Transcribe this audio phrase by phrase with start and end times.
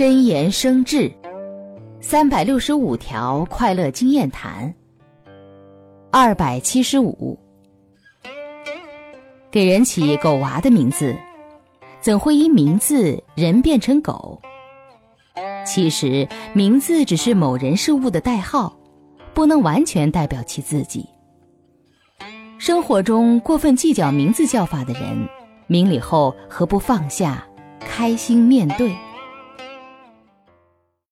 [0.00, 1.12] 真言生智
[2.00, 4.74] 三百六十五条快乐经验谈
[6.10, 7.38] 二百七十五。
[9.50, 11.14] 给人起狗娃的名字
[12.00, 14.40] 怎会因名字人变成狗？
[15.66, 18.74] 其实名字只是某人事物的代号
[19.34, 21.06] 不能完全代表其自己。
[22.56, 25.28] 生活中过分计较名字叫法的人
[25.66, 27.46] 明理后何不放下
[27.80, 28.96] 开心面对？